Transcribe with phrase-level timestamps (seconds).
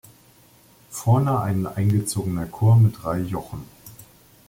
[0.89, 3.65] Vorne ein eingezogener Chor mit drei Jochen.